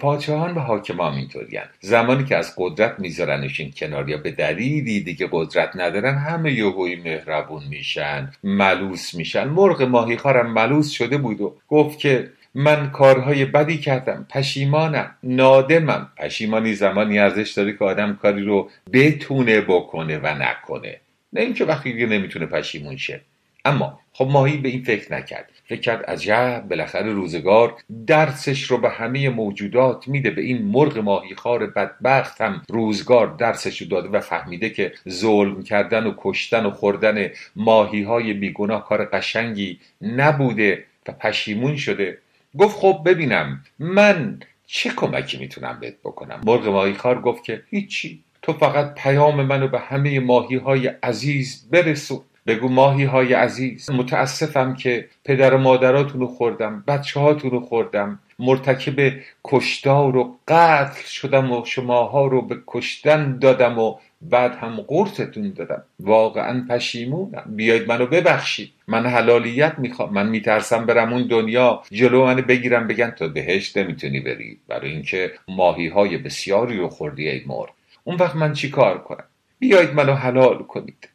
پادشاهان 0.00 0.54
و 0.54 0.60
حاکمان 0.60 1.14
اینطورین 1.14 1.60
زمانی 1.80 2.24
که 2.24 2.36
از 2.36 2.54
قدرت 2.56 3.00
میذارنشین 3.00 3.72
کنار 3.76 4.08
یا 4.08 4.16
به 4.16 4.30
دلیلی 4.30 5.00
دیگه 5.00 5.28
قدرت 5.32 5.70
ندارن 5.74 6.18
همه 6.18 6.52
یهوی 6.52 6.96
مهربون 6.96 7.62
میشن 7.68 8.32
ملوس 8.44 9.14
میشن. 9.14 9.48
مرغ 9.48 9.82
ماهیخوارم 9.82 10.52
ملوس 10.52 10.90
شده 10.90 11.18
بود 11.18 11.40
و 11.40 11.56
گفت 11.68 11.98
که 11.98 12.30
من 12.54 12.90
کارهای 12.90 13.44
بدی 13.44 13.78
کردم 13.78 14.26
پشیمانم 14.30 15.14
نادمم. 15.22 16.08
پشیمانی 16.16 16.74
زمانی 16.74 17.18
ارزش 17.18 17.50
داره 17.50 17.72
که 17.72 17.84
آدم 17.84 18.18
کاری 18.22 18.44
رو 18.44 18.70
بتونه 18.92 19.60
بکنه 19.60 20.18
و 20.18 20.26
نکنه. 20.26 21.00
نه 21.32 21.40
اینکه 21.40 21.64
وقتی 21.64 21.92
دیگه 21.92 22.06
نمی‌تونه 22.06 22.46
پشیمون 22.46 22.96
شه. 22.96 23.20
اما 23.66 24.00
خب 24.12 24.28
ماهی 24.30 24.56
به 24.56 24.68
این 24.68 24.82
فکر 24.82 25.14
نکرد. 25.14 25.50
فکر 25.64 25.80
کرد 25.80 26.04
عجب 26.04 26.66
بالاخره 26.70 27.12
روزگار 27.12 27.74
درسش 28.06 28.62
رو 28.62 28.78
به 28.78 28.90
همه 28.90 29.28
موجودات 29.28 30.08
میده. 30.08 30.30
به 30.30 30.42
این 30.42 30.62
مرغ 30.62 30.98
ماهیخوار 30.98 31.66
بدبخت 31.66 32.40
هم 32.40 32.62
روزگار 32.68 33.26
درسش 33.26 33.82
رو 33.82 33.88
داده 33.88 34.08
و 34.08 34.20
فهمیده 34.20 34.70
که 34.70 34.92
ظلم 35.08 35.62
کردن 35.62 36.06
و 36.06 36.14
کشتن 36.18 36.66
و 36.66 36.70
خوردن 36.70 37.30
ماهی 37.56 38.02
های 38.02 38.32
بیگناه 38.32 38.84
کار 38.84 39.04
قشنگی 39.04 39.78
نبوده 40.02 40.84
و 41.08 41.12
پشیمون 41.12 41.76
شده. 41.76 42.18
گفت 42.58 42.76
خب 42.76 43.02
ببینم 43.06 43.64
من 43.78 44.40
چه 44.66 44.90
کمکی 44.90 45.38
می‌تونم 45.38 45.78
بهت 45.80 45.94
بکنم؟ 46.04 46.40
مرغ 46.44 46.68
ماهیخوار 46.68 47.20
گفت 47.20 47.44
که 47.44 47.62
هیچی. 47.70 48.22
تو 48.42 48.52
فقط 48.52 48.94
پیام 48.94 49.42
منو 49.42 49.68
به 49.68 49.78
همه 49.78 50.20
ماهی 50.20 50.56
های 50.56 50.86
عزیز 50.86 51.68
برسون. 51.70 52.20
بگو 52.46 52.68
ماهی 52.68 53.04
های 53.04 53.32
عزیز. 53.32 53.90
متاسفم 53.90 54.74
که 54.74 55.08
پدر 55.24 55.54
و 55.54 55.58
مادراتون 55.58 56.20
رو 56.20 56.26
خوردم 56.26 56.84
بچه 56.86 57.20
هاتون 57.20 57.50
رو 57.50 57.60
خوردم. 57.60 58.18
مرتکب 58.38 59.12
کشتار 59.44 60.16
و 60.16 60.38
قتل 60.48 61.06
شدم 61.06 61.52
و 61.52 61.64
شماها 61.64 62.26
رو 62.26 62.42
به 62.42 62.56
کشتن 62.66 63.38
دادم 63.38 63.78
و 63.78 63.94
بعد 64.22 64.54
هم 64.54 64.76
قرصتون 64.76 65.52
دادم. 65.56 65.82
واقعا 66.00 66.66
پشیمونم. 66.70 67.44
بیاید 67.46 67.88
منو 67.88 68.06
ببخشید. 68.06 68.72
من 68.88 69.06
حلالیت 69.06 69.78
می‌خوام. 69.78 70.12
من 70.12 70.28
میترسم 70.28 70.86
برم 70.86 71.12
اون 71.12 71.26
دنیا 71.26 71.82
جلو 71.90 72.24
منو 72.24 72.42
بگیرم. 72.42 72.86
بگن 72.86 73.10
تو 73.10 73.28
بهشت 73.28 73.78
نمی‌تونی 73.78 74.20
بری. 74.20 74.58
برای 74.68 74.90
اینکه 74.90 75.32
ماهی 75.48 75.88
های 75.88 76.18
بسیاری 76.18 76.76
رو 76.76 76.88
خوردی 76.88 77.28
ای 77.28 77.42
مر 77.46 77.66
اون 78.04 78.16
وقت 78.16 78.36
من 78.36 78.52
چی 78.52 78.70
کار 78.70 78.98
کنم؟ 78.98 79.24
بیایید 79.58 79.94
منو 79.94 80.14
حلال 80.14 80.58
کنید. 80.58 81.08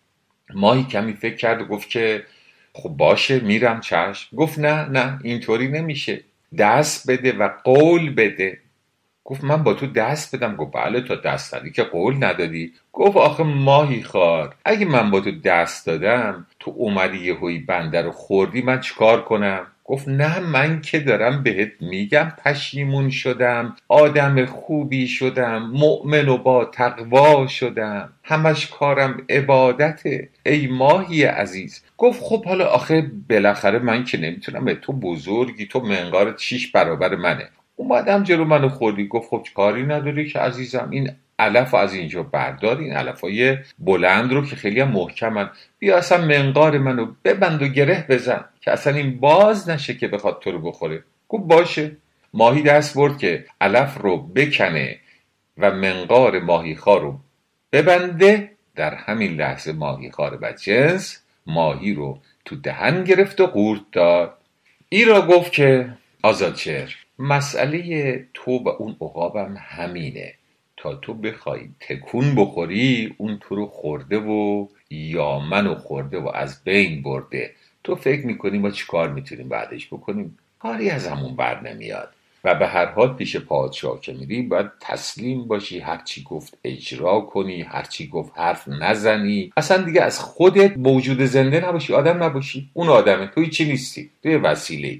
ماهی 0.56 0.84
کمی 0.84 1.14
فکر 1.14 1.36
کرد 1.36 1.62
و 1.62 1.66
گفت 1.66 1.90
که 1.90 2.24
خب 2.74 2.90
باشه 2.90 3.40
میرم 3.40 3.80
چشم. 3.80 4.36
گفت 4.36 4.60
نه 4.60 4.90
نه 4.90 5.20
اینطوری 5.24 5.68
نمیشه. 5.68 6.22
دست 6.58 7.12
بده 7.12 7.32
و 7.32 7.50
قول 7.64 8.14
بده. 8.14 8.58
گفت 9.24 9.44
من 9.44 9.64
با 9.64 9.74
تو 9.74 9.88
دست 9.88 10.36
بدم. 10.36 10.56
گفت 10.56 10.72
بله 10.74 11.02
تا 11.02 11.16
دست 11.16 11.52
دادی 11.52 11.72
که 11.72 11.84
قول 11.84 12.24
ندادی. 12.24 12.74
گفت 12.94 13.18
آخه 13.18 13.44
ماهی 13.44 14.04
خار 14.04 14.56
اگه 14.66 14.86
من 14.86 15.12
با 15.12 15.20
تو 15.20 15.32
دست 15.32 15.86
دادم 15.86 16.48
تو 16.60 16.74
اومدی 16.76 17.18
یه 17.18 17.36
هوی 17.36 17.60
بنده 17.60 18.02
رو 18.02 18.12
خوردی 18.12 18.62
من 18.62 18.80
چیکار 18.80 19.24
کنم؟ 19.24 19.68
گفت 19.92 20.08
نه 20.08 20.40
من 20.40 20.82
که 20.82 21.00
دارم 21.00 21.44
بهت 21.44 21.72
میگم 21.82 22.34
پشیمون 22.46 23.10
شدم 23.10 23.76
آدم 23.88 24.46
خوبی 24.46 25.08
شدم 25.08 25.72
مؤمن 25.74 26.30
و 26.30 26.38
با 26.38 26.66
تقوا 26.66 27.48
شدم 27.48 28.14
همش 28.24 28.68
کارم 28.68 29.26
عبادته. 29.30 30.30
ای 30.46 30.68
ماهی 30.68 31.24
عزیز. 31.24 31.84
گفت 31.98 32.22
خب 32.22 32.46
حالا 32.46 32.66
آخه 32.66 33.12
بالاخره 33.30 33.80
من 33.80 34.04
که 34.04 34.18
نمی‌تونم 34.18 34.66
به 34.66 34.76
تو 34.76 34.94
بزرگی 34.94 35.66
تو 35.66 35.80
منقار 35.80 36.36
شیش 36.38 36.72
برابر 36.72 37.16
منه. 37.16 37.50
اومدم 37.76 38.24
جلو 38.24 38.46
منو 38.46 38.70
خوردی 38.70 39.08
گفت 39.08 39.30
خب 39.30 39.46
کاری 39.56 39.84
نداری 39.84 40.30
که 40.30 40.40
عزیزم؟ 40.40 40.88
این 40.92 41.12
علف 41.42 41.74
از 41.74 41.94
اینجا 41.94 42.24
بردار 42.24 42.78
این 42.78 42.94
علف 42.94 43.22
های 43.22 43.58
بلند 43.80 44.34
رو 44.34 44.46
که 44.46 44.56
خیلی 44.56 44.80
هم 44.80 44.92
محکمن. 44.92 45.50
بیا 45.80 45.98
اصلا 45.98 46.26
منقار 46.26 46.78
منو 46.78 47.12
ببند 47.26 47.62
و 47.62 47.68
گره 47.68 48.06
بزن 48.10 48.46
که 48.62 48.72
اصلا 48.72 48.96
این 48.96 49.20
باز 49.20 49.70
نشه 49.70 49.94
که 49.94 50.08
بخواد 50.08 50.40
تو 50.40 50.52
رو 50.52 50.60
بخوره. 50.60 51.04
گفت 51.30 51.44
باشه. 51.44 51.92
ماهی 52.34 52.62
دست 52.62 52.96
برد 52.96 53.18
که 53.18 53.46
علف 53.62 53.98
رو 53.98 54.18
بکنه 54.18 55.00
و 55.58 55.72
منقار 55.72 56.40
ماهیخوار 56.40 57.02
رو 57.02 57.20
ببنده. 57.72 58.52
در 58.76 58.96
همین 58.96 59.36
لحظه 59.36 59.72
ماهیخوار 59.72 60.40
و 60.42 60.54
جنس 60.54 61.22
ماهی 61.46 61.94
رو 61.94 62.20
تو 62.46 62.56
دهن 62.56 63.04
گرفت 63.04 63.42
و 63.42 63.48
قورت 63.48 63.82
داد. 63.92 64.38
ای 64.90 65.06
را 65.06 65.22
گفت 65.22 65.52
که 65.52 65.90
آزادشهر 66.22 66.96
مسئله 67.20 68.26
تو 68.34 68.52
و 68.52 68.70
اون 68.70 68.96
عقابم 69.02 69.56
همینه. 69.60 70.34
تا 70.82 70.96
تو 70.96 71.14
بخوای 71.14 71.62
تکون 71.80 72.36
بخوری 72.36 73.16
اون 73.18 73.38
تو 73.42 73.56
رو 73.56 73.66
خورده 73.66 74.18
و 74.18 74.68
یا 74.90 75.40
منو 75.40 75.76
خورده 75.76 76.20
و 76.20 76.32
از 76.34 76.64
بین 76.64 77.02
برده. 77.02 77.52
تو 77.84 77.96
فکر 77.96 78.26
می‌کنی 78.26 78.58
ما 78.58 78.72
چی 78.72 78.86
کار 78.88 79.10
می‌تونیم 79.10 79.50
بعدش 79.50 79.88
بکنیم؟ 79.88 80.38
کاری 80.60 80.90
از 80.90 81.08
همون 81.08 81.36
بر 81.36 81.62
نمیاد. 81.62 82.14
و 82.44 82.56
به 82.56 82.68
هر 82.68 82.86
حال 82.86 83.14
پیش 83.14 83.38
پادشاه 83.38 84.02
که 84.02 84.14
میری 84.14 84.42
باید 84.42 84.72
تسلیم 84.80 85.48
باشی 85.48 85.80
هرچی 85.80 86.24
گفت 86.24 86.58
اجرا 86.64 87.20
کنی 87.22 87.62
هرچی 87.62 88.08
گفت 88.08 88.32
حرف 88.36 88.68
نزنی. 88.68 89.52
اصلا 89.58 89.84
دیگه 89.84 90.02
از 90.02 90.20
خودت 90.20 90.78
موجود 90.78 91.22
زنده 91.22 91.68
نباشی 91.68 91.94
آدم 91.94 92.24
نباشی. 92.24 92.70
اون 92.74 92.90
آدمه 92.90 93.28
توی 93.28 93.50
چی 93.50 93.66
نیستی؟ 93.66 94.10
توی 94.24 94.36
وسیله 94.36 95.00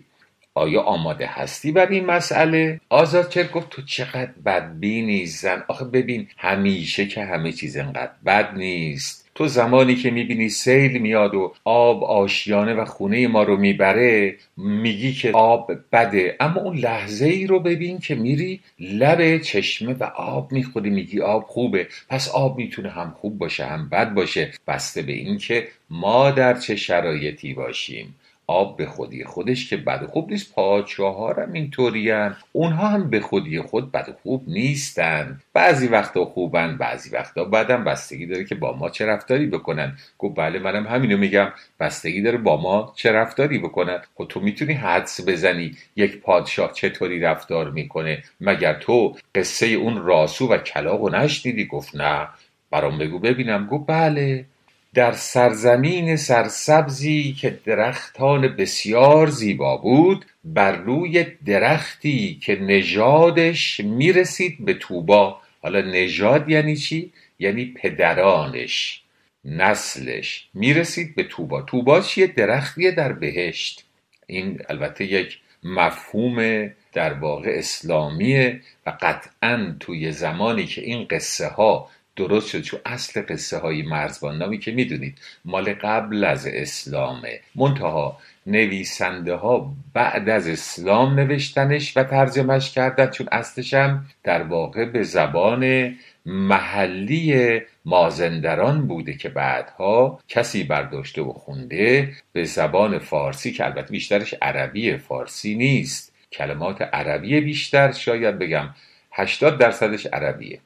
آیا 0.62 0.82
آماده 0.82 1.28
هستی 1.28 1.72
بر 1.72 1.90
این 1.90 2.06
مسئله؟ 2.06 2.80
آزادچر 2.90 3.44
گفت 3.44 3.70
تو 3.70 3.82
چقدر 3.82 4.32
بدبینی 4.46 5.26
زن. 5.26 5.64
آخه 5.68 5.86
ببین 5.86 6.28
همیشه 6.38 7.06
که 7.06 7.24
همه 7.24 7.52
چیز 7.52 7.78
انقدر 7.78 8.12
بد 8.26 8.54
نیست. 8.58 9.22
تو 9.36 9.48
زمانی 9.48 9.96
که 9.96 10.12
می‌بینی 10.12 10.50
سیل 10.50 10.98
میاد 10.98 11.36
و 11.36 11.54
آب 11.64 12.04
آشیانه 12.04 12.74
و 12.74 12.86
خونه 12.86 13.28
ما 13.28 13.44
رو 13.44 13.58
می‌بره 13.58 14.36
میگی 14.58 15.14
که 15.14 15.32
آب 15.32 15.72
بده. 15.92 16.36
اما 16.40 16.62
اون 16.62 16.78
لحظه 16.78 17.26
ای 17.26 17.48
رو 17.48 17.60
ببین 17.60 18.00
که 18.00 18.16
میری 18.16 18.60
لب 18.80 19.38
چشمه 19.38 19.94
و 19.94 20.04
آب 20.04 20.52
می‌خوری. 20.52 20.90
میگی 20.90 21.22
آب 21.22 21.44
خوبه. 21.44 21.88
پس 22.10 22.30
آب 22.30 22.58
می‌تونه 22.58 22.90
هم 22.90 23.16
خوب 23.22 23.38
باشه 23.38 23.66
هم 23.66 23.90
بد 23.90 24.14
باشه. 24.14 24.52
بسته 24.68 25.02
به 25.02 25.14
اینکه 25.14 25.68
ما 25.90 26.32
در 26.32 26.54
چه 26.54 26.76
شرایطی 26.76 27.54
باشیم. 27.54 28.16
آب 28.52 28.78
به 28.78 28.86
خودی 28.86 29.24
خودش 29.24 29.70
که 29.70 29.78
بد 29.78 30.06
خوب 30.06 30.32
نیست. 30.32 30.56
پادشاه 30.56 31.16
ها 31.16 31.34
هم 31.34 31.54
اینطوری 31.54 32.12
اونها 32.52 32.88
هم 32.88 33.10
به 33.10 33.20
خودی 33.20 33.62
خود 33.62 33.92
بد 33.92 34.16
خوب 34.24 34.44
نیستن. 34.48 35.40
بعضی 35.54 35.88
وقتا 35.88 36.26
خوبن 36.26 36.78
بعضی 36.78 37.10
وقتا 37.10 37.44
بدن. 37.44 37.84
بستگی 37.84 38.26
داره 38.26 38.46
که 38.46 38.56
با 38.56 38.78
ما 38.78 38.90
چه 38.90 39.06
رفتاری 39.06 39.46
بکنن. 39.46 39.98
گفت 40.18 40.36
بله 40.36 40.60
منم 40.60 40.88
همینو 40.88 41.18
میگم. 41.18 41.52
بستگی 41.80 42.22
داره 42.22 42.38
با 42.38 42.62
ما 42.62 42.94
چه 42.96 43.12
رفتاری 43.12 43.58
بکنن. 43.58 44.02
خب 44.16 44.26
تو 44.30 44.40
می‌تونی 44.40 44.74
حدس 44.74 45.28
بزنی. 45.28 45.72
یک 45.96 46.22
پادشاه 46.22 46.74
چطوری 46.74 47.20
رفتار 47.20 47.72
می‌کنه؟ 47.72 48.24
مگر 48.42 48.74
تو 48.74 49.16
قصه 49.36 49.68
اون 49.68 50.04
راسو 50.04 50.48
و 50.48 50.58
کلاق 50.58 51.02
و 51.02 51.10
نشنیدی؟ 51.10 51.66
گفت 51.66 51.96
نه. 51.96 52.28
برام 52.72 52.98
بگو 52.98 53.20
ببینم. 53.20 53.68
گفت 53.68 53.84
بله. 53.88 54.46
در 54.94 55.12
سرزمین 55.12 56.16
سرسبزی 56.16 57.34
که 57.34 57.60
درختان 57.66 58.48
بسیار 58.48 59.28
زیبا 59.28 59.78
بود 59.78 60.26
بر 60.44 60.76
روی 60.76 61.26
درختی 61.46 62.40
که 62.42 62.56
نژادش 62.56 63.80
می‌رسید 63.80 64.66
به 64.66 64.74
توبا. 64.74 65.40
حالا 65.62 65.82
نژاد 65.82 66.50
یعنی 66.50 66.76
چی؟ 66.76 67.12
یعنی 67.40 67.66
پدرانش 67.66 69.02
نسلش 69.46 70.48
می‌رسید 70.54 71.16
به 71.16 71.24
توبا. 71.24 71.62
توبا 71.62 72.02
چیه؟ 72.02 72.28
درختیه 72.28 72.92
در 72.92 73.14
بهشت. 73.14 73.86
این 74.28 74.62
البته 74.70 75.06
یک 75.06 75.40
مفهوم 75.64 76.70
در 76.94 77.14
واقع 77.14 77.52
اسلامیه 77.58 78.62
و 78.86 78.94
قطعا 79.02 79.76
توی 79.80 80.12
زمانی 80.12 80.66
که 80.66 80.82
این 80.82 81.08
قصه 81.10 81.48
ها 81.48 81.90
درست 82.16 82.48
شد 82.50 82.62
چون 82.62 82.80
اصل 82.86 83.22
قصه 83.30 83.58
های 83.58 83.82
مرزبان 83.82 84.60
که 84.60 84.72
می‌دونید 84.72 85.18
مال 85.46 85.74
قبل 85.74 86.24
از 86.24 86.48
اسلامه. 86.48 87.40
منتها 87.56 88.18
نویسنده 88.48 89.36
ها 89.36 89.74
بعد 89.94 90.30
از 90.30 90.48
اسلام 90.48 91.20
نوشتنش 91.20 91.98
و 91.98 92.04
ترجمهش 92.04 92.72
کردن 92.72 93.08
چون 93.08 93.28
اصلش 93.32 93.74
هم 93.74 94.06
در 94.24 94.44
واقع 94.44 94.86
به 94.86 95.04
زبان 95.04 95.96
محلی 96.26 97.60
مازندران 97.86 98.88
بوده 98.88 99.14
که 99.14 99.30
بعدها 99.30 100.20
کسی 100.28 100.64
برداشته 100.64 101.22
و 101.22 101.34
خونده 101.34 102.14
به 102.34 102.44
زبان 102.44 103.00
فارسی 103.00 103.52
که 103.52 103.66
البته 103.66 103.92
بیشترش 103.92 104.36
عربی 104.42 104.98
فارسی 104.98 105.56
نیست. 105.56 106.14
کلمات 106.32 106.82
عربی 106.82 107.42
بیشتر 107.42 107.92
شاید 107.92 108.40
بگم 108.40 108.70
80 109.12 109.58
درصدش 109.58 110.06
عربیه. 110.06 110.60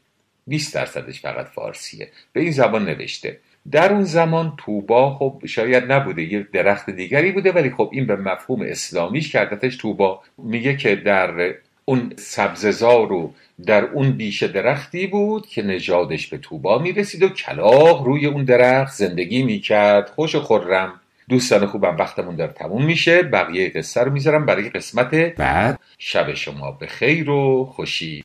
20 0.47 0.75
درصدش 0.75 1.21
فقط 1.21 1.45
فارسیه. 1.45 2.11
به 2.33 2.41
این 2.41 2.51
زبان 2.51 2.85
نوشته. 2.85 3.39
در 3.71 3.93
اون 3.93 4.03
زمان 4.03 4.53
توبا 4.57 5.13
خب 5.13 5.41
شاید 5.45 5.91
نبوده 5.91 6.23
یه 6.23 6.47
درخت 6.53 6.89
دیگری 6.89 7.31
بوده 7.31 7.51
ولی 7.51 7.69
خب 7.69 7.89
این 7.93 8.07
به 8.07 8.15
مفهوم 8.15 8.61
اسلامیش 8.61 9.31
کردتش 9.31 9.77
توبا 9.77 10.21
میگه 10.37 10.77
که 10.77 10.95
در 10.95 11.53
اون 11.85 12.13
سبززار 12.17 13.11
و 13.13 13.33
در 13.65 13.83
اون 13.83 14.11
بیش 14.11 14.43
درختی 14.43 15.07
بود 15.07 15.47
که 15.47 15.61
نژادش 15.61 16.27
به 16.27 16.37
توبا 16.37 16.77
می‌رسید 16.77 17.23
و 17.23 17.29
کلاق 17.29 18.03
روی 18.03 18.25
اون 18.25 18.43
درخت 18.45 18.93
زندگی 18.93 19.43
می‌کرد. 19.43 20.09
خوش 20.09 20.35
و 20.35 20.39
خورم 20.39 20.93
دوستان 21.29 21.65
خوبم 21.65 21.97
وقتمون 21.97 22.35
داره 22.35 22.53
تموم 22.53 22.85
میشه. 22.85 23.23
بقیه 23.23 23.69
قصه 23.69 24.01
رو 24.01 24.11
می‌ذارم 24.11 24.45
برای 24.45 24.69
قسمت 24.69 25.15
بعد. 25.15 25.79
شب 25.97 26.33
شما 26.33 26.71
به 26.71 26.87
خیر 26.87 27.29
و 27.29 27.65
خوشی. 27.65 28.23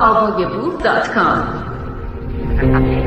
avogaboo.com. 0.00 2.99